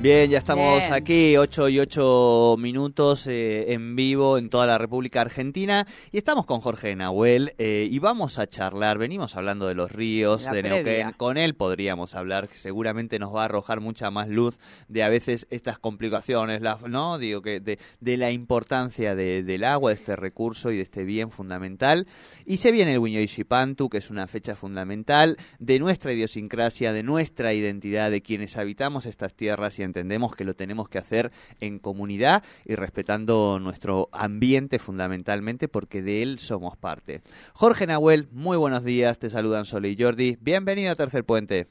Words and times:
Bien, 0.00 0.30
ya 0.30 0.38
estamos 0.38 0.78
Bien. 0.78 0.92
aquí, 0.92 1.36
8 1.36 1.68
y 1.70 1.80
8 1.80 2.54
minutos 2.56 3.26
eh, 3.26 3.72
en 3.72 3.96
vivo 3.96 4.38
en 4.38 4.48
toda 4.48 4.64
la 4.64 4.78
República 4.78 5.22
Argentina 5.22 5.88
y 6.12 6.18
estamos 6.18 6.46
con 6.46 6.60
Jorge 6.60 6.94
Nahuel 6.94 7.52
eh, 7.58 7.88
y 7.90 7.98
vamos 7.98 8.38
a 8.38 8.46
charlar, 8.46 8.96
venimos 8.96 9.34
hablando 9.34 9.66
de 9.66 9.74
los 9.74 9.90
ríos, 9.90 10.44
La 10.44 10.52
de 10.52 10.62
previa. 10.62 10.82
Neuquén, 10.84 11.12
con 11.16 11.36
él 11.36 11.56
podríamos 11.56 12.14
hablar, 12.14 12.46
que 12.48 12.56
seguramente 12.56 13.18
nos 13.18 13.34
va 13.34 13.42
a 13.42 13.44
arrojar 13.46 13.80
mucha 13.80 14.12
más 14.12 14.28
luz 14.28 14.60
de 14.86 15.02
a 15.02 15.08
veces 15.08 15.48
estas 15.50 15.80
complicaciones, 15.80 16.62
la, 16.62 16.78
¿no? 16.88 17.18
Digo 17.18 17.42
que 17.42 17.58
de, 17.58 17.80
de 17.98 18.16
la 18.16 18.30
importancia 18.30 19.16
de- 19.16 19.42
del 19.42 19.64
agua, 19.64 19.90
de 19.90 19.96
este 19.96 20.14
recurso 20.14 20.70
y 20.70 20.76
de 20.76 20.82
este 20.84 21.02
bien 21.02 21.32
fundamental. 21.32 22.06
Y 22.46 22.58
se 22.58 22.70
viene 22.70 22.92
el 22.92 23.00
Huñoy-Shipantu, 23.00 23.88
que 23.88 23.98
es 23.98 24.10
una 24.10 24.28
fecha 24.28 24.54
fundamental 24.54 25.36
de 25.58 25.80
nuestra 25.80 26.12
idiosincrasia, 26.12 26.92
de 26.92 27.02
nuestra 27.02 27.52
identidad, 27.52 28.12
de 28.12 28.22
quienes 28.22 28.56
habitamos 28.56 29.04
estas 29.04 29.34
tierras 29.34 29.76
y 29.80 29.87
entendemos 29.88 30.36
que 30.36 30.44
lo 30.44 30.54
tenemos 30.54 30.88
que 30.88 30.98
hacer 30.98 31.32
en 31.60 31.78
comunidad 31.78 32.44
y 32.64 32.76
respetando 32.76 33.58
nuestro 33.58 34.08
ambiente 34.12 34.78
fundamentalmente 34.78 35.66
porque 35.66 36.02
de 36.02 36.22
él 36.22 36.38
somos 36.38 36.76
parte. 36.76 37.22
Jorge 37.54 37.86
Nahuel, 37.86 38.28
muy 38.30 38.56
buenos 38.56 38.84
días, 38.84 39.18
te 39.18 39.30
saludan 39.30 39.64
Sole 39.64 39.88
y 39.88 39.96
Jordi. 40.00 40.36
Bienvenido 40.40 40.92
a 40.92 40.94
Tercer 40.94 41.24
Puente. 41.24 41.66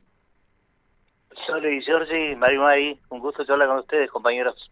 Sole 1.46 1.78
y 1.78 1.82
Giorgi, 1.82 2.36
Mari 2.36 2.58
Mari, 2.58 3.00
un 3.10 3.20
gusto 3.20 3.46
charlar 3.46 3.70
con 3.70 3.80
ustedes, 3.80 4.12
compañeros. 4.12 4.70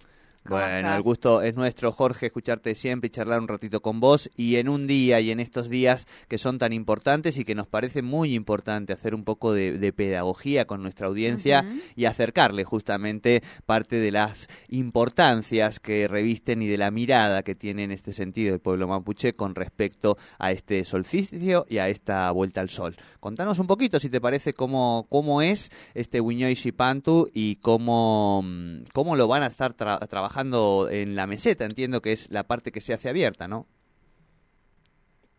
¿Cómo 0.47 0.59
Bueno, 0.59 0.77
estás? 0.77 0.97
el 0.97 1.01
gusto 1.01 1.41
es 1.41 1.55
nuestro, 1.55 1.91
Jorge, 1.91 2.27
escucharte 2.27 2.75
siempre 2.75 3.07
y 3.07 3.09
charlar 3.09 3.39
un 3.41 3.47
ratito 3.47 3.81
con 3.81 3.99
vos. 3.99 4.29
Y 4.35 4.57
en 4.57 4.69
un 4.69 4.85
día 4.85 5.19
y 5.19 5.31
en 5.31 5.39
estos 5.39 5.69
días 5.69 6.05
que 6.27 6.37
son 6.37 6.59
tan 6.59 6.71
importantes 6.71 7.37
y 7.37 7.43
que 7.45 7.55
nos 7.55 7.67
parece 7.67 8.03
muy 8.03 8.35
importante 8.35 8.93
hacer 8.93 9.15
un 9.15 9.23
poco 9.23 9.53
de, 9.53 9.79
de 9.79 9.91
pedagogía 9.91 10.65
con 10.65 10.83
nuestra 10.83 11.07
audiencia 11.07 11.65
y 11.95 12.05
acercarle 12.05 12.63
justamente 12.63 13.41
parte 13.65 13.95
de 13.95 14.11
las 14.11 14.47
importancias 14.69 15.79
que 15.79 16.07
revisten 16.07 16.61
y 16.61 16.67
de 16.67 16.77
la 16.77 16.91
mirada 16.91 17.41
que 17.41 17.55
tiene 17.55 17.83
en 17.83 17.91
este 17.91 18.13
sentido 18.13 18.53
el 18.53 18.59
pueblo 18.59 18.87
mapuche 18.87 19.33
con 19.33 19.55
respecto 19.55 20.15
a 20.37 20.51
este 20.51 20.85
solsticio 20.85 21.65
y 21.67 21.79
a 21.79 21.89
esta 21.89 22.29
vuelta 22.31 22.61
al 22.61 22.69
sol. 22.69 22.95
Contanos 23.19 23.57
un 23.57 23.65
poquito, 23.65 23.99
si 23.99 24.09
te 24.09 24.21
parece, 24.21 24.53
cómo, 24.53 25.07
cómo 25.09 25.41
es 25.41 25.71
este 25.95 26.21
Huñoy 26.21 26.53
Shipantu 26.53 27.29
y 27.33 27.55
cómo, 27.55 28.43
mm, 28.45 28.83
cómo 28.93 29.15
lo 29.15 29.27
van 29.27 29.41
a 29.41 29.47
estar 29.47 29.75
tra- 29.75 30.07
trabajando 30.07 30.34
en 30.41 31.15
la 31.15 31.27
meseta. 31.27 31.65
Entiendo 31.65 32.01
que 32.01 32.11
es 32.11 32.31
la 32.31 32.43
parte 32.43 32.71
que 32.71 32.81
se 32.81 32.93
hace 32.93 33.09
abierta, 33.09 33.47
¿no? 33.47 33.65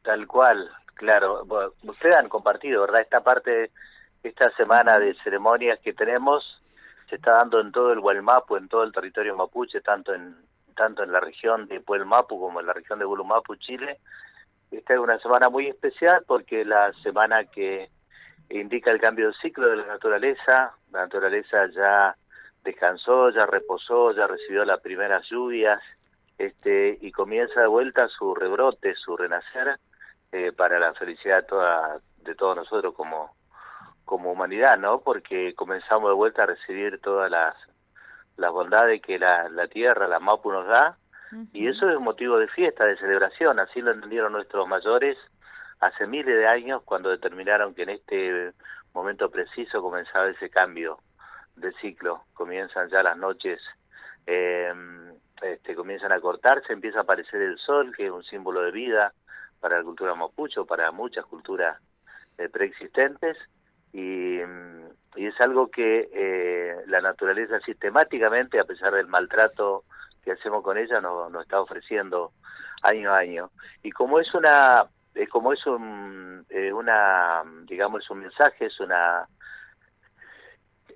Tal 0.02 0.27
cual, 0.27 0.70
claro. 0.94 1.44
Bueno, 1.44 1.72
ustedes 1.83 2.14
han 2.14 2.28
compartido, 2.28 2.83
¿verdad? 2.83 3.02
Esta 3.02 3.22
parte, 3.22 3.70
esta 4.22 4.50
semana 4.56 4.98
de 4.98 5.14
ceremonias 5.22 5.78
que 5.80 5.92
tenemos, 5.92 6.44
se 7.08 7.17
está 7.17 7.33
dando 7.33 7.61
en 7.61 7.72
todo 7.72 7.92
el 7.92 7.98
Hualmapu, 7.98 8.56
en 8.56 8.69
todo 8.69 8.84
el 8.84 8.92
territorio 8.92 9.36
mapuche, 9.36 9.80
tanto 9.80 10.14
en 10.14 10.36
tanto 10.77 11.02
en 11.02 11.11
la 11.11 11.20
región 11.20 11.67
de 11.67 11.80
Puelmapu 11.80 12.39
como 12.39 12.61
en 12.61 12.67
la 12.67 12.72
región 12.72 13.00
de 13.00 13.05
Bulumapu, 13.05 13.56
Chile. 13.56 13.98
Esta 14.70 14.94
es 14.94 15.00
una 15.00 15.19
semana 15.19 15.48
muy 15.48 15.67
especial 15.67 16.22
porque 16.27 16.64
la 16.64 16.92
semana 17.02 17.44
que 17.44 17.89
indica 18.50 18.92
el 18.92 19.00
cambio 19.00 19.28
de 19.28 19.34
ciclo 19.42 19.69
de 19.69 19.77
la 19.77 19.86
naturaleza. 19.86 20.74
La 20.92 21.00
naturaleza 21.00 21.67
ya 21.74 22.17
descansó, 22.67 23.31
ya 23.31 23.47
reposó, 23.47 24.12
ya 24.12 24.27
recibió 24.27 24.64
las 24.64 24.81
primeras 24.81 25.25
lluvias, 25.31 25.81
este 26.36 26.98
y 27.01 27.13
comienza 27.13 27.61
de 27.61 27.67
vuelta 27.68 28.08
su 28.08 28.35
rebrote, 28.35 28.95
su 28.96 29.17
renacer 29.17 29.79
eh, 30.33 30.52
para 30.52 30.79
la 30.79 30.92
felicidad 30.95 31.42
de, 31.42 31.48
toda, 31.48 32.01
de 32.18 32.35
todos 32.35 32.57
nosotros 32.57 32.95
como 32.95 33.35
como 34.05 34.30
humanidad, 34.30 34.79
¿no? 34.79 35.01
Porque 35.01 35.55
comenzamos 35.55 36.11
de 36.11 36.14
vuelta 36.14 36.42
a 36.42 36.46
recibir 36.46 37.01
todas 37.01 37.30
las 37.30 37.55
las 38.36 38.52
bondades 38.52 39.01
que 39.01 39.19
la, 39.19 39.48
la 39.48 39.67
tierra, 39.67 40.07
la 40.07 40.20
Mapu 40.20 40.52
nos 40.52 40.67
da, 40.67 40.98
y 41.55 41.69
eso 41.69 41.89
es 41.89 41.98
motivo 41.98 42.36
de 42.39 42.48
fiesta, 42.48 42.85
de 42.85 42.98
celebración, 42.98 43.58
así 43.58 43.80
lo 43.80 43.92
entendieron 43.92 44.33
nuestros 44.33 44.69
mayores 44.69 45.17
hace 45.80 46.07
miles 46.07 46.36
de 46.36 46.46
años 46.46 46.83
cuando 46.85 47.08
determinaron 47.08 47.74
que 47.74 47.83
en 47.85 47.90
este 47.90 48.52
momento 48.92 49.30
preciso 49.30 49.80
comenzaba 49.80 50.29
ese 50.29 50.51
cambio 50.51 50.98
de 51.56 51.72
ciclo, 51.80 52.24
comienzan 52.34 52.89
ya 52.89 53.02
las 53.02 53.17
noches, 53.17 53.61
eh, 54.27 54.72
este, 55.42 55.74
comienzan 55.74 56.12
a 56.12 56.20
cortarse, 56.20 56.72
empieza 56.72 56.98
a 56.98 57.02
aparecer 57.02 57.42
el 57.42 57.58
sol, 57.58 57.94
que 57.96 58.06
es 58.06 58.11
un 58.11 58.24
símbolo 58.24 58.62
de 58.62 58.70
vida 58.70 59.12
para 59.61 59.78
la 59.78 59.84
cultura 59.84 60.14
mapuche, 60.14 60.61
o 60.61 60.66
para 60.66 60.90
muchas 60.92 61.24
culturas 61.27 61.78
eh, 62.39 62.48
preexistentes, 62.48 63.36
y, 63.92 64.39
mm, 64.39 64.86
y 65.16 65.27
es 65.27 65.40
algo 65.40 65.70
que 65.70 66.11
eh, 66.12 66.77
la 66.86 67.00
naturaleza 67.00 67.58
sistemáticamente, 67.61 68.61
a 68.61 68.64
pesar 68.64 68.95
del 68.95 69.06
maltrato 69.06 69.84
que 70.22 70.33
hacemos 70.33 70.62
con 70.62 70.77
ella, 70.77 71.00
nos, 71.00 71.30
nos 71.30 71.42
está 71.42 71.61
ofreciendo 71.61 72.33
año 72.83 73.12
a 73.12 73.18
año. 73.18 73.50
Y 73.83 73.90
como 73.90 74.20
es 74.20 74.33
una, 74.34 74.84
eh, 75.14 75.27
como 75.28 75.52
es 75.52 75.61
eh, 76.50 76.72
una, 76.72 77.42
digamos, 77.64 78.02
es 78.02 78.11
un 78.11 78.20
mensaje, 78.20 78.66
es 78.66 78.80
una, 78.80 79.27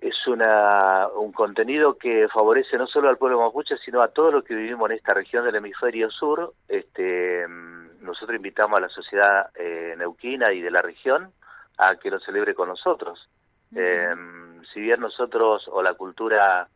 es 0.00 0.26
una, 0.26 1.08
un 1.08 1.32
contenido 1.32 1.98
que 1.98 2.28
favorece 2.32 2.78
no 2.78 2.86
solo 2.86 3.08
al 3.08 3.18
pueblo 3.18 3.40
mapuche, 3.40 3.76
sino 3.84 4.00
a 4.02 4.08
todos 4.08 4.32
los 4.32 4.44
que 4.44 4.54
vivimos 4.54 4.90
en 4.90 4.96
esta 4.96 5.14
región 5.14 5.44
del 5.44 5.56
hemisferio 5.56 6.10
sur. 6.10 6.54
Este, 6.68 7.46
mm, 7.46 8.02
nosotros 8.02 8.36
invitamos 8.36 8.78
a 8.78 8.82
la 8.82 8.88
sociedad 8.88 9.50
eh, 9.54 9.94
neuquina 9.98 10.52
y 10.52 10.60
de 10.60 10.70
la 10.70 10.82
región 10.82 11.32
a 11.78 11.96
que 11.96 12.10
lo 12.10 12.18
celebre 12.20 12.54
con 12.54 12.68
nosotros. 12.68 13.28
Eh, 13.74 14.14
si 14.72 14.80
bien 14.80 15.00
nosotros 15.00 15.68
o 15.68 15.82
la 15.82 15.94
cultura 15.94 16.68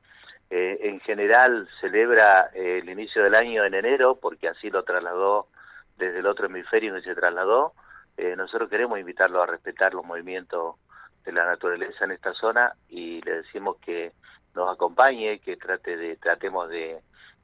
eh, 0.51 0.79
en 0.83 1.01
general 1.01 1.69
celebra 1.81 2.51
eh, 2.55 2.81
el 2.83 2.89
inicio 2.91 3.23
del 3.23 3.35
año 3.35 3.65
en 3.65 3.75
enero, 3.75 4.17
porque 4.21 4.49
así 4.49 4.71
lo 4.71 4.83
trasladó 4.85 5.49
desde 5.97 6.19
el 6.19 6.27
otro 6.27 6.47
hemisferio 6.47 6.97
y 6.97 7.03
se 7.03 7.15
trasladó, 7.15 7.73
eh, 8.17 8.37
nosotros 8.37 8.69
queremos 8.71 8.99
invitarlo 8.99 9.43
a 9.43 9.47
respetar 9.47 9.95
los 9.95 10.05
movimientos 10.05 10.77
de 11.25 11.33
la 11.33 11.45
naturaleza 11.45 12.05
en 12.05 12.13
esta 12.13 12.33
zona 12.35 12.75
y 12.89 13.21
le 13.23 13.43
decimos 13.43 13.77
que 13.85 14.13
nos 14.55 14.73
acompañe, 14.73 15.39
que 15.41 15.57
trate 15.57 15.97
de 15.97 16.17
tratemos 16.17 16.69
de, 16.69 17.01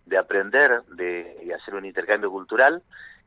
de 0.07 0.19
aprender 0.19 0.83
de, 0.85 1.41
y 1.45 1.53
hacer 1.53 1.75
un 1.75 1.85
intercambio 1.85 2.31
cultural. 2.31 2.83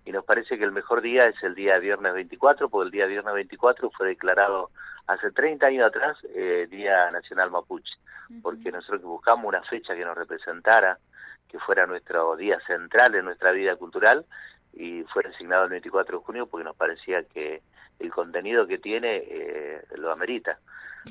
Y 0.06 0.12
nos 0.12 0.26
parece 0.26 0.58
que 0.58 0.66
el 0.66 0.72
mejor 0.72 1.02
día 1.02 1.24
es 1.24 1.42
el 1.44 1.56
día 1.56 1.78
viernes 1.80 2.14
24, 2.14 2.70
porque 2.70 2.86
el 2.88 2.92
día 2.92 3.06
viernes 3.06 3.34
24 3.34 3.90
fue 3.92 4.08
declarado 4.08 4.70
hace 5.08 5.32
30 5.32 5.66
años 5.66 5.88
atrás 5.88 6.18
eh, 6.36 6.68
Día 6.70 7.10
Nacional 7.12 7.52
Mapuche, 7.52 7.94
porque 8.42 8.72
nosotros 8.72 9.02
buscamos 9.02 9.46
una 9.46 9.64
fecha 9.64 9.96
que 9.96 10.04
nos 10.04 10.18
representara, 10.18 10.98
que 11.48 11.60
fuera 11.60 11.86
nuestro 11.86 12.36
día 12.36 12.60
central 12.68 13.16
en 13.16 13.26
nuestra 13.26 13.52
vida 13.52 13.76
cultural, 13.76 14.26
y 14.74 15.04
fue 15.04 15.24
designado 15.24 15.66
el 15.66 15.70
24 15.70 16.18
de 16.18 16.24
junio 16.24 16.48
porque 16.48 16.64
nos 16.64 16.76
parecía 16.76 17.24
que 17.24 17.62
el 18.00 18.12
contenido 18.12 18.68
que 18.68 18.80
tiene 18.80 19.24
eh, 19.26 19.82
lo 19.98 20.12
amerita. 20.12 20.60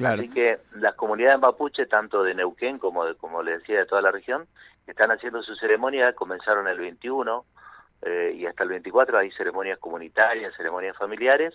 Así 0.05 0.29
que 0.31 0.59
las 0.77 0.95
comunidades 0.95 1.39
mapuche, 1.39 1.87
tanto 1.87 2.23
de 2.23 2.35
Neuquén 2.35 2.79
como, 2.79 3.05
de, 3.05 3.15
como 3.15 3.43
le 3.43 3.59
decía, 3.59 3.79
de 3.79 3.87
toda 3.87 4.01
la 4.01 4.11
región, 4.11 4.47
están 4.87 5.11
haciendo 5.11 5.43
su 5.43 5.55
ceremonia, 5.55 6.15
comenzaron 6.15 6.67
el 6.67 6.79
21 6.79 7.45
eh, 8.03 8.35
y 8.35 8.47
hasta 8.47 8.63
el 8.63 8.71
24 8.71 9.19
hay 9.19 9.31
ceremonias 9.33 9.79
comunitarias, 9.79 10.57
ceremonias 10.57 10.97
familiares, 10.97 11.55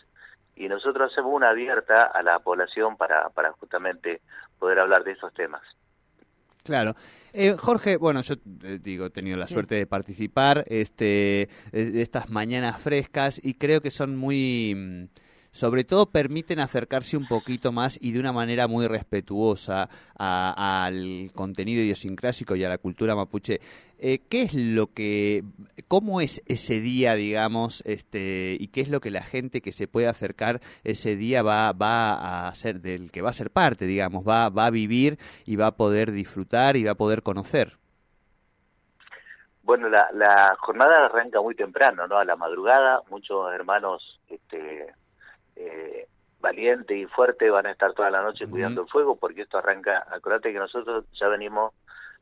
y 0.55 0.67
nosotros 0.67 1.11
hacemos 1.11 1.33
una 1.33 1.49
abierta 1.49 2.03
a 2.03 2.21
la 2.21 2.39
población 2.39 2.95
para, 2.95 3.29
para 3.29 3.51
justamente 3.53 4.21
poder 4.59 4.79
hablar 4.79 5.03
de 5.03 5.11
esos 5.11 5.33
temas. 5.33 5.63
Claro. 6.67 6.95
Eh, 7.31 7.55
Jorge, 7.57 7.95
bueno, 7.95 8.21
yo 8.21 8.35
eh, 8.63 8.77
digo, 8.83 9.05
he 9.05 9.09
tenido 9.09 9.37
la 9.37 9.47
suerte 9.47 9.75
de 9.75 9.87
participar 9.87 10.65
este, 10.67 11.43
eh, 11.71 11.85
de 11.85 12.01
estas 12.01 12.29
mañanas 12.29 12.81
frescas 12.81 13.39
y 13.41 13.53
creo 13.53 13.79
que 13.79 13.89
son 13.89 14.17
muy, 14.17 14.75
mm, 14.75 15.03
sobre 15.57 15.83
todo 15.83 16.05
permiten 16.05 16.59
acercarse 16.59 17.17
un 17.17 17.27
poquito 17.27 17.71
más 17.71 17.97
y 17.99 18.11
de 18.11 18.19
una 18.19 18.31
manera 18.31 18.67
muy 18.67 18.85
respetuosa 18.85 19.89
al 20.15 21.31
contenido 21.33 21.81
idiosincrásico 21.81 22.55
y 22.55 22.63
a 22.63 22.69
la 22.69 22.77
cultura 22.77 23.15
mapuche. 23.15 23.59
Eh, 23.97 24.19
¿Qué 24.29 24.43
es 24.43 24.53
lo 24.53 24.93
que, 24.93 25.43
cómo 25.87 26.21
es 26.21 26.43
ese 26.45 26.79
día, 26.79 27.15
digamos, 27.15 27.81
este, 27.87 28.55
y 28.59 28.67
qué 28.67 28.81
es 28.81 28.89
lo 28.89 28.99
que 28.99 29.09
la 29.09 29.23
gente 29.23 29.61
que 29.61 29.71
se 29.71 29.87
puede 29.87 30.05
acercar 30.05 30.61
ese 30.83 31.15
día 31.15 31.41
va, 31.41 31.71
va 31.71 32.47
a 32.47 32.53
ser, 32.53 32.79
del 32.79 33.11
que 33.11 33.23
va 33.23 33.31
a 33.31 33.33
ser 33.33 33.49
parte, 33.49 33.87
digamos, 33.87 34.27
va, 34.27 34.49
va 34.49 34.67
a 34.67 34.69
vivir 34.69 35.17
y 35.47 35.55
va 35.55 35.67
a 35.67 35.75
poder 35.75 36.11
disfrutar 36.11 36.77
y 36.77 36.83
va 36.83 36.91
a 36.91 36.95
poder 36.95 37.23
conocer? 37.23 37.79
Bueno, 39.63 39.89
la, 39.89 40.07
la 40.13 40.55
jornada 40.59 41.07
arranca 41.07 41.41
muy 41.41 41.55
temprano, 41.55 42.07
¿no? 42.07 42.19
A 42.19 42.25
la 42.25 42.35
madrugada, 42.35 43.01
muchos 43.09 43.51
hermanos 43.51 44.19
este, 44.29 44.93
eh, 45.57 46.07
valiente 46.39 46.95
y 46.95 47.05
fuerte 47.05 47.49
van 47.49 47.65
a 47.65 47.71
estar 47.71 47.93
toda 47.93 48.09
la 48.09 48.21
noche 48.21 48.47
cuidando 48.47 48.81
el 48.83 48.87
fuego 48.87 49.17
porque 49.17 49.41
esto 49.41 49.57
arranca, 49.57 50.05
acuérdate 50.09 50.53
que 50.53 50.59
nosotros 50.59 51.05
ya 51.19 51.27
venimos 51.27 51.73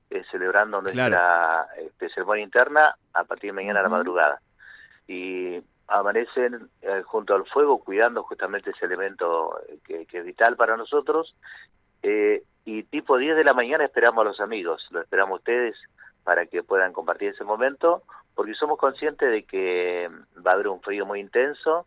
eh, 0.10 0.24
celebrando 0.32 0.82
nuestra 0.82 1.68
este, 1.78 2.10
ceremonia 2.10 2.44
interna 2.44 2.96
a 3.14 3.24
partir 3.24 3.50
de 3.50 3.56
mañana 3.56 3.80
a 3.80 3.84
la 3.84 3.90
madrugada. 3.90 4.42
Y 5.08 5.62
amanecen 5.88 6.70
eh, 6.82 7.02
junto 7.06 7.36
al 7.36 7.46
fuego 7.46 7.84
cuidando 7.84 8.24
justamente 8.24 8.72
ese 8.72 8.86
elemento 8.86 9.60
eh, 9.68 9.80
que, 9.84 10.06
que 10.06 10.20
es 10.20 10.26
vital 10.26 10.56
para 10.56 10.78
nosotros. 10.78 11.36
Eh, 12.02 12.44
y 12.66 12.84
tipo 12.84 13.18
10 13.18 13.36
de 13.36 13.44
la 13.44 13.54
mañana 13.54 13.86
esperamos 13.86 14.22
a 14.22 14.30
los 14.30 14.40
amigos, 14.40 14.86
lo 14.90 15.02
esperamos 15.02 15.38
a 15.38 15.40
ustedes 15.40 15.76
para 16.24 16.48
que 16.48 16.64
puedan 16.64 16.94
compartir 16.94 17.30
ese 17.30 17.44
momento, 17.44 18.02
porque 18.34 18.56
somos 18.56 18.80
conscientes 18.80 19.30
de 19.30 19.44
que 19.44 20.10
va 20.46 20.52
a 20.52 20.54
haber 20.56 20.68
un 20.68 20.82
frío 20.82 21.06
muy 21.06 21.20
intenso, 21.20 21.86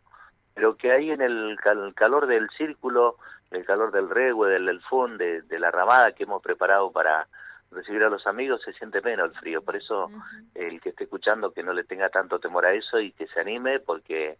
pero 0.59 0.75
que 0.75 0.91
ahí 0.91 1.09
en 1.09 1.21
el, 1.21 1.57
cal- 1.63 1.93
calor 1.95 2.27
del 2.27 2.49
círculo, 2.57 3.15
el 3.49 3.63
calor 3.63 3.93
del 3.93 4.09
regue, 4.09 4.45
del, 4.49 4.81
fun, 4.81 5.17
de, 5.17 5.41
de 5.43 5.57
la 5.57 5.71
ramada 5.71 6.11
que 6.11 6.23
hemos 6.23 6.41
preparado 6.43 6.91
para 6.91 7.29
recibir 7.71 8.03
a 8.03 8.09
los 8.09 8.27
amigos, 8.27 8.61
se 8.65 8.73
siente 8.73 8.99
menos 9.01 9.29
el 9.31 9.39
frío. 9.39 9.61
Por 9.61 9.77
eso 9.77 10.11
el 10.55 10.81
que 10.81 10.89
esté 10.89 11.05
escuchando 11.05 11.53
que 11.53 11.63
no 11.63 11.71
le 11.71 11.85
tenga 11.85 12.09
tanto 12.09 12.39
temor 12.39 12.65
a 12.65 12.73
eso 12.73 12.99
y 12.99 13.13
que 13.13 13.27
se 13.27 13.39
anime, 13.39 13.79
porque 13.79 14.37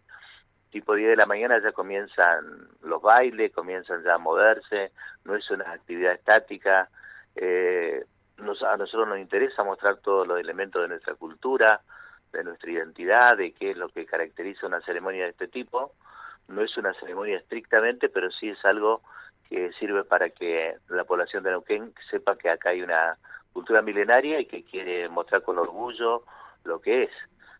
tipo 0.70 0.94
10 0.94 1.08
de 1.08 1.16
la 1.16 1.24
mañana 1.24 1.58
ya 1.62 1.72
comienzan 1.72 2.68
los 2.82 3.00
bailes, 3.00 3.50
comienzan 3.52 4.02
ya 4.04 4.16
a 4.16 4.18
moverse, 4.18 4.92
no 5.24 5.34
es 5.36 5.50
una 5.50 5.72
actividad 5.72 6.12
estática. 6.12 6.90
Eh, 7.34 8.04
nos- 8.36 8.62
a 8.62 8.76
nosotros 8.76 9.08
nos 9.08 9.18
interesa 9.18 9.64
mostrar 9.64 9.96
todos 9.96 10.28
los 10.28 10.38
elementos 10.38 10.82
de 10.82 10.88
nuestra 10.88 11.14
cultura, 11.14 11.80
de 12.30 12.44
nuestra 12.44 12.70
identidad, 12.70 13.36
de 13.38 13.52
qué 13.52 13.70
es 13.72 13.76
lo 13.78 13.88
que 13.88 14.06
caracteriza 14.06 14.66
una 14.66 14.80
ceremonia 14.82 15.24
de 15.24 15.30
este 15.30 15.48
tipo. 15.48 15.94
No 16.50 16.62
es 16.62 16.76
una 16.76 16.92
ceremonia 16.94 17.38
estrictamente, 17.38 18.08
pero 18.08 18.30
sí 18.30 18.50
es 18.50 18.58
algo 18.64 19.02
que 19.48 19.72
sirve 19.78 20.04
para 20.04 20.30
que 20.30 20.76
la 20.88 21.04
población 21.04 21.42
de 21.42 21.50
Neuquén 21.50 21.92
sepa 22.10 22.36
que 22.36 22.50
acá 22.50 22.70
hay 22.70 22.82
una 22.82 23.16
cultura 23.52 23.82
milenaria 23.82 24.40
y 24.40 24.46
que 24.46 24.62
quiere 24.64 25.08
mostrar 25.08 25.42
con 25.42 25.58
orgullo 25.58 26.24
lo 26.64 26.80
que 26.80 27.04
es. 27.04 27.10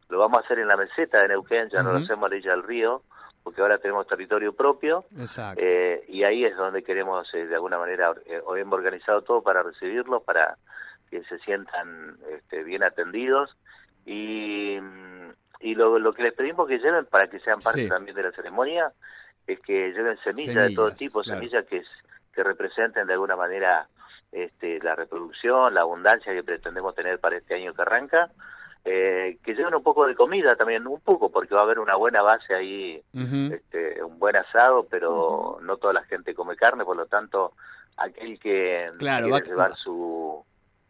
Lo 0.08 0.18
vamos 0.18 0.38
a 0.38 0.44
hacer 0.44 0.58
en 0.58 0.68
la 0.68 0.76
meseta 0.76 1.20
de 1.22 1.28
Neuquén, 1.28 1.68
ya 1.70 1.82
no 1.82 1.92
lo 1.92 1.98
hacemos 1.98 2.26
a 2.26 2.28
la 2.28 2.36
orilla 2.36 2.50
del 2.52 2.62
río, 2.62 3.02
porque 3.42 3.60
ahora 3.60 3.78
tenemos 3.78 4.06
territorio 4.06 4.52
propio 4.52 5.04
Exacto. 5.18 5.62
eh, 5.64 6.04
y 6.08 6.24
ahí 6.24 6.44
es 6.44 6.56
donde 6.56 6.82
queremos 6.82 7.32
eh, 7.34 7.46
de 7.46 7.54
alguna 7.54 7.78
manera 7.78 8.12
eh, 8.26 8.40
hoy 8.44 8.60
hemos 8.60 8.78
organizado 8.78 9.22
todo 9.22 9.42
para 9.42 9.62
recibirlos 9.62 10.22
para 10.22 10.56
que 11.10 11.22
se 11.24 11.38
sientan 11.40 12.18
este, 12.30 12.62
bien 12.62 12.82
atendidos 12.82 13.56
y, 14.04 14.78
mm, 14.80 15.30
y 15.60 15.74
lo, 15.74 15.98
lo 15.98 16.12
que 16.12 16.22
les 16.22 16.34
pedimos 16.34 16.66
que 16.66 16.78
lleven 16.78 17.04
para 17.06 17.28
que 17.28 17.38
sean 17.40 17.60
parte 17.60 17.82
Sí. 17.84 17.88
también 17.88 18.16
de 18.16 18.22
la 18.24 18.32
ceremonia 18.32 18.92
es 19.46 19.60
que 19.60 19.92
lleven 19.92 20.18
semillas, 20.24 20.68
de 20.68 20.74
todo 20.74 20.90
tipo 20.92 21.22
claro. 21.22 21.38
semillas 21.38 21.66
que 21.66 21.82
que 22.32 22.42
representen 22.44 23.06
de 23.08 23.12
alguna 23.14 23.34
manera 23.36 23.88
este, 24.32 24.78
la 24.80 24.94
reproducción 24.94 25.74
la 25.74 25.80
abundancia 25.80 26.32
que 26.32 26.44
pretendemos 26.44 26.94
tener 26.94 27.18
para 27.18 27.36
este 27.36 27.54
año 27.56 27.74
que 27.74 27.82
arranca 27.82 28.30
eh, 28.84 29.36
que 29.44 29.54
lleven 29.54 29.74
un 29.74 29.82
poco 29.82 30.06
de 30.06 30.14
comida 30.14 30.54
también 30.56 30.86
un 30.86 31.00
poco 31.00 31.30
porque 31.30 31.54
va 31.54 31.60
a 31.62 31.64
haber 31.64 31.80
una 31.80 31.96
buena 31.96 32.22
base 32.22 32.54
ahí 32.54 33.02
este, 33.52 34.02
un 34.02 34.18
buen 34.18 34.36
asado, 34.36 34.86
pero 34.88 35.58
no 35.62 35.76
toda 35.76 35.92
la 35.92 36.04
gente 36.04 36.34
come 36.34 36.56
carne, 36.56 36.84
por 36.84 36.96
lo 36.96 37.04
tanto, 37.06 37.52
aquel 37.98 38.38
que 38.38 38.90
Claro, 38.98 39.26
quiere 39.26 39.42
va- 39.42 39.46
llevar 39.46 39.74
su... 39.74 40.42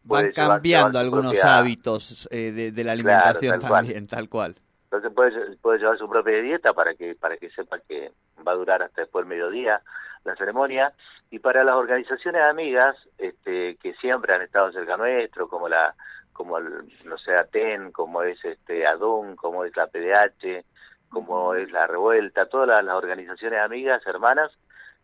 Van 0.05 0.33
cambiando 0.33 0.99
algunos 0.99 1.33
propia- 1.35 1.57
hábitos 1.59 2.29
eh, 2.31 2.53
de, 2.53 2.73
de 2.73 2.85
la 2.85 2.93
alimentación 2.93 3.61
tal 3.61 3.69
cual. 3.69 3.83
también, 3.85 4.07
tal 4.07 4.29
cual. 4.29 4.57
Entonces 4.85 5.13
puede, 5.15 5.57
puede 5.59 5.79
llevar 5.79 5.99
su 5.99 6.09
propia 6.09 6.41
dieta 6.41 6.73
para 6.73 6.95
que 6.95 7.15
para 7.15 7.37
que 7.37 7.51
sepa 7.51 7.79
que 7.81 8.11
va 8.47 8.53
a 8.53 8.57
durar 8.57 8.83
hasta 8.83 9.03
después 9.03 9.25
del 9.25 9.29
mediodía 9.37 9.81
la 10.25 10.35
ceremonia. 10.37 10.93
Y 11.31 11.39
para 11.39 11.63
las 11.63 11.77
organizaciones 11.77 12.43
amigas 12.43 12.97
este, 13.19 13.77
que 13.77 13.95
siempre 13.95 14.35
han 14.35 14.43
estado 14.43 14.73
cerca 14.73 14.97
nuestro, 14.97 15.49
como 15.49 15.69
la 15.69 15.95
como 16.33 16.57
el, 16.59 16.67
no 17.05 17.19
sé, 17.19 17.37
ATEN, 17.37 17.93
como 17.93 18.23
es 18.23 18.43
este 18.45 18.87
ADUN, 18.87 19.37
como 19.37 19.65
es 19.65 19.77
la 19.77 19.87
PDH, 19.87 20.65
como 21.11 21.55
es 21.55 21.71
la 21.71 21.87
Revuelta, 21.87 22.47
todas 22.47 22.67
las, 22.67 22.83
las 22.85 22.95
organizaciones 22.97 23.61
amigas, 23.61 24.01
hermanas, 24.07 24.51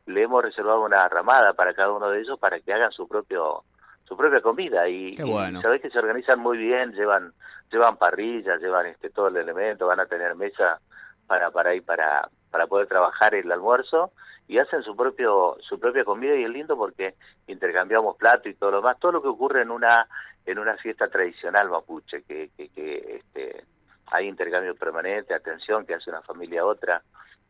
le 0.06 0.22
hemos 0.22 0.42
reservado 0.42 0.80
una 0.82 1.06
ramada 1.08 1.52
para 1.52 1.74
cada 1.74 1.92
uno 1.92 2.08
de 2.08 2.20
ellos 2.22 2.38
para 2.38 2.58
que 2.60 2.72
hagan 2.72 2.90
su 2.90 3.06
propio 3.06 3.64
su 4.06 4.16
propia 4.16 4.40
comida 4.40 4.88
y, 4.88 5.16
bueno. 5.22 5.60
sabés 5.60 5.82
que 5.82 5.90
se 5.90 5.98
organizan 5.98 6.38
muy 6.38 6.58
bien, 6.58 6.92
llevan 6.92 7.32
llevan 7.70 7.96
parrillas, 7.96 8.60
llevan 8.60 8.86
este 8.86 9.10
todo 9.10 9.28
el 9.28 9.36
elemento, 9.36 9.86
van 9.86 10.00
a 10.00 10.06
tener 10.06 10.34
mesa 10.36 10.80
para 11.26 11.50
para 11.50 11.74
ir 11.74 11.84
para 11.84 12.28
para 12.50 12.66
poder 12.66 12.86
trabajar 12.86 13.34
el 13.34 13.50
almuerzo 13.50 14.12
y 14.48 14.58
hacen 14.58 14.82
su 14.82 14.94
propio 14.94 15.56
su 15.60 15.80
propia 15.80 16.04
comida 16.04 16.34
y 16.36 16.44
es 16.44 16.50
lindo 16.50 16.76
porque 16.76 17.14
intercambiamos 17.48 18.16
plato 18.16 18.48
y 18.48 18.54
todo 18.54 18.70
lo 18.70 18.82
más, 18.82 18.98
todo 19.00 19.12
lo 19.12 19.22
que 19.22 19.28
ocurre 19.28 19.62
en 19.62 19.70
una 19.70 20.06
en 20.44 20.58
una 20.58 20.76
fiesta 20.76 21.08
tradicional 21.08 21.68
mapuche 21.68 22.22
que 22.22 22.50
que, 22.56 22.68
que 22.68 23.16
este 23.16 23.64
hay 24.06 24.28
intercambio 24.28 24.74
permanente, 24.76 25.34
atención 25.34 25.84
que 25.84 25.94
hace 25.94 26.10
una 26.10 26.22
familia 26.22 26.60
a 26.60 26.66
otra, 26.66 27.02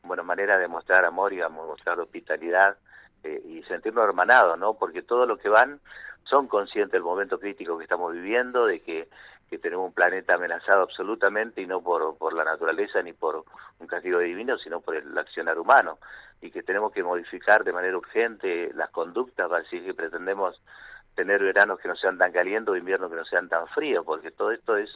bueno, 0.03 0.25
manera 0.25 0.59
de 0.59 0.69
mostrar 0.69 1.05
amor 1.05 1.33
y 1.33 1.41
mostrar 1.51 2.01
hospitalidad 2.01 2.77
eh, 3.25 3.43
y 3.47 3.63
sentirnos 3.65 4.05
hermanados, 4.05 4.59
¿no? 4.59 4.75
Porque 4.75 5.03
todo 5.03 5.27
lo 5.27 5.37
que 5.39 5.49
van 5.49 5.81
son 6.25 6.49
conscientes 6.49 6.93
del 6.93 7.03
momento 7.03 7.39
crítico 7.39 7.79
que 7.79 7.85
estamos 7.85 8.13
viviendo, 8.13 8.67
de 8.67 8.81
que, 8.81 9.09
que 9.49 9.59
tenemos 9.59 9.87
un 9.87 9.93
planeta 9.93 10.35
amenazado 10.35 10.83
absolutamente 10.83 11.63
y 11.63 11.67
no 11.67 11.81
por, 11.81 12.17
por 12.19 12.33
la 12.33 12.45
naturaleza 12.45 13.03
ni 13.03 13.13
por 13.13 13.45
un 13.79 13.87
castigo 13.87 14.19
divino, 14.19 14.59
sino 14.59 14.81
por 14.81 14.97
el 14.97 15.17
accionar 15.17 15.59
humano 15.59 15.99
y 16.41 16.51
que 16.51 16.63
tenemos 16.63 16.93
que 16.93 17.03
modificar 17.03 17.65
de 17.65 17.73
manera 17.73 17.97
urgente 17.97 18.71
las 18.75 18.91
conductas 18.91 19.49
para 19.49 19.63
decir 19.63 19.85
que 19.85 19.95
pretendemos 19.95 20.61
tener 21.15 21.43
veranos 21.43 21.81
que 21.81 21.89
no 21.89 21.97
sean 21.97 22.19
tan 22.19 22.31
calientes 22.31 22.73
o 22.73 22.77
inviernos 22.77 23.11
que 23.11 23.17
no 23.17 23.25
sean 23.25 23.49
tan 23.49 23.67
fríos, 23.69 24.05
porque 24.05 24.31
todo 24.31 24.51
esto 24.51 24.77
es 24.77 24.91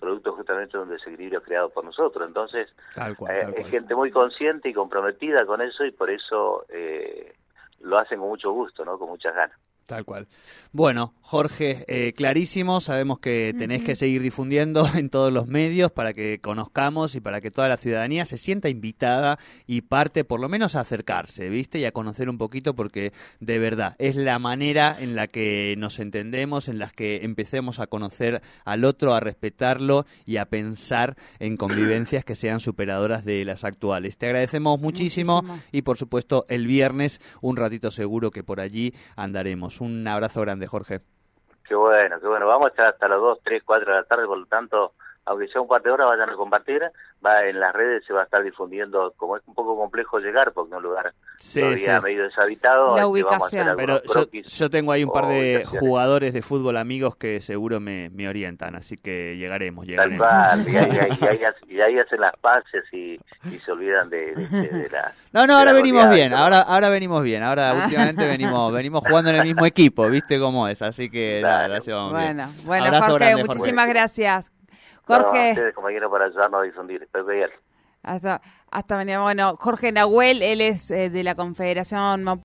producto 0.00 0.32
justamente 0.32 0.76
de 0.76 0.82
un 0.82 0.90
desequilibrio 0.90 1.42
creado 1.42 1.70
por 1.70 1.84
nosotros. 1.84 2.26
Entonces, 2.26 2.68
Tal 2.94 3.16
cual, 3.16 3.36
eh, 3.36 3.54
es 3.58 3.68
gente 3.68 3.94
muy 3.94 4.10
consciente 4.10 4.68
y 4.68 4.74
comprometida 4.74 5.46
con 5.46 5.60
eso 5.60 5.84
y 5.84 5.92
por 5.92 6.10
eso 6.10 6.64
eh, 6.70 7.34
lo 7.80 7.98
hacen 7.98 8.18
con 8.20 8.28
mucho 8.28 8.52
gusto, 8.52 8.84
¿no? 8.84 8.98
Con 8.98 9.08
muchas 9.08 9.34
ganas. 9.34 9.58
Tal 9.86 10.04
cual. 10.04 10.28
Bueno, 10.70 11.14
Jorge, 11.20 11.84
eh, 11.88 12.12
clarísimo, 12.12 12.80
sabemos 12.80 13.18
que 13.18 13.52
tenés 13.58 13.82
que 13.82 13.96
seguir 13.96 14.22
difundiendo 14.22 14.86
en 14.94 15.10
todos 15.10 15.32
los 15.32 15.48
medios 15.48 15.90
para 15.90 16.12
que 16.12 16.38
conozcamos 16.40 17.16
y 17.16 17.20
para 17.20 17.40
que 17.40 17.50
toda 17.50 17.68
la 17.68 17.76
ciudadanía 17.76 18.24
se 18.24 18.38
sienta 18.38 18.68
invitada 18.68 19.38
y 19.66 19.80
parte 19.80 20.22
por 20.22 20.40
lo 20.40 20.48
menos 20.48 20.76
a 20.76 20.80
acercarse, 20.80 21.48
¿viste? 21.48 21.80
Y 21.80 21.86
a 21.86 21.92
conocer 21.92 22.28
un 22.28 22.38
poquito 22.38 22.76
porque 22.76 23.12
de 23.40 23.58
verdad 23.58 23.96
es 23.98 24.14
la 24.14 24.38
manera 24.38 24.96
en 24.96 25.16
la 25.16 25.26
que 25.26 25.74
nos 25.76 25.98
entendemos, 25.98 26.68
en 26.68 26.78
la 26.78 26.90
que 26.90 27.24
empecemos 27.24 27.80
a 27.80 27.88
conocer 27.88 28.42
al 28.64 28.84
otro, 28.84 29.14
a 29.14 29.20
respetarlo 29.20 30.06
y 30.24 30.36
a 30.36 30.46
pensar 30.46 31.16
en 31.40 31.56
convivencias 31.56 32.24
que 32.24 32.36
sean 32.36 32.60
superadoras 32.60 33.24
de 33.24 33.44
las 33.44 33.64
actuales. 33.64 34.16
Te 34.18 34.26
agradecemos 34.26 34.78
muchísimo, 34.80 35.42
Muchísimo. 35.42 35.62
y 35.72 35.82
por 35.82 35.98
supuesto 35.98 36.46
el 36.48 36.68
viernes 36.68 37.20
un 37.40 37.56
ratito 37.56 37.90
seguro 37.90 38.30
que 38.30 38.44
por 38.44 38.60
allí 38.60 38.94
andaremos. 39.16 39.69
Un 39.78 40.08
abrazo 40.08 40.40
grande, 40.40 40.66
Jorge. 40.66 41.00
Qué 41.64 41.74
bueno, 41.76 42.18
qué 42.18 42.26
bueno. 42.26 42.48
Vamos 42.48 42.66
a 42.66 42.70
estar 42.70 42.86
hasta 42.86 43.06
las 43.06 43.20
2, 43.20 43.38
3, 43.44 43.62
4 43.64 43.92
de 43.92 44.00
la 44.00 44.04
tarde, 44.04 44.26
por 44.26 44.38
lo 44.38 44.46
tanto, 44.46 44.94
aunque 45.30 45.48
sea 45.48 45.60
un 45.60 45.68
par 45.68 45.82
de 45.82 45.90
horas, 45.90 46.08
vayan 46.08 46.28
a 46.30 46.34
compartir. 46.34 46.82
Va 47.24 47.46
en 47.46 47.60
las 47.60 47.74
redes, 47.74 48.02
se 48.06 48.12
va 48.14 48.22
a 48.22 48.24
estar 48.24 48.42
difundiendo, 48.42 49.12
como 49.16 49.36
es 49.36 49.42
un 49.46 49.54
poco 49.54 49.76
complejo 49.76 50.18
llegar, 50.20 50.52
porque 50.52 50.70
es 50.70 50.76
un 50.78 50.82
lugar 50.82 51.12
Sí, 51.38 51.60
todavía 51.60 51.98
sí. 51.98 52.02
medio 52.04 52.22
deshabitado. 52.24 52.96
La 52.96 53.04
vamos 53.04 53.22
a 53.24 53.46
hacer 53.46 53.60
ubicación. 53.60 53.76
Pero 53.76 54.02
yo, 54.42 54.70
tengo 54.70 54.92
ahí 54.92 55.04
un 55.04 55.12
par 55.12 55.26
de 55.26 55.64
jugadores 55.66 56.32
de 56.32 56.40
fútbol 56.42 56.76
amigos 56.78 57.16
que 57.16 57.40
seguro 57.40 57.78
me, 57.78 58.08
me 58.10 58.26
orientan, 58.28 58.74
así 58.74 58.96
que 58.96 59.36
llegaremos, 59.36 59.84
Tal 59.86 59.90
llegaremos. 60.10 60.26
cual, 60.26 60.68
y 60.68 60.76
ahí, 60.76 60.90
ahí- 60.98 61.18
y 61.20 61.24
ahí 61.26 61.44
hace- 61.44 61.66
y 61.74 61.80
ahí 61.80 61.98
hacen 61.98 62.20
las 62.20 62.32
paces 62.40 62.84
y, 62.92 63.20
y 63.44 63.58
se 63.64 63.70
olvidan 63.72 64.08
de, 64.10 64.34
de, 64.34 64.46
de- 64.48 64.68
de 64.68 64.88
la... 64.90 65.12
No, 65.32 65.46
no, 65.46 65.58
ahora 65.58 65.72
venimos 65.74 66.04
goleada, 66.06 66.14
bien, 66.16 66.32
ahora, 66.34 66.60
ahora 66.62 66.88
venimos 66.88 67.22
bien, 67.22 67.42
ahora 67.42 67.70
Ah. 67.70 67.84
últimamente 67.84 68.26
venimos, 68.26 68.72
venimos 68.72 69.00
jugando 69.06 69.30
en 69.30 69.36
el 69.36 69.42
mismo 69.44 69.66
equipo, 69.66 70.08
viste 70.08 70.38
cómo 70.38 70.66
es, 70.68 70.80
así 70.82 71.10
que 71.10 71.40
nada, 71.42 71.68
bien. 71.68 71.82
Bueno, 72.10 72.48
bueno, 72.64 72.84
Abrazo 72.86 73.12
Jorge, 73.12 73.26
grande, 73.26 73.42
Jorge. 73.42 73.58
muchísimas 73.58 73.88
gracias. 73.88 74.50
Jorge, 75.16 75.50
ustedes, 75.50 75.74
compañeros, 75.74 76.10
para 76.10 76.26
ayudarnos 76.26 76.60
a 76.60 76.64
difundir. 76.64 77.08
Hasta, 78.02 78.40
hasta 78.70 78.96
mañana. 78.96 79.22
Bueno, 79.22 79.56
Jorge 79.56 79.92
Nahuel, 79.92 80.42
él 80.42 80.60
es 80.60 80.90
eh, 80.90 81.10
de 81.10 81.22
la 81.22 81.34
Confederación 81.34 82.24